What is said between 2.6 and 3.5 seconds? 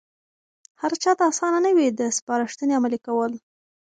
عملي کول.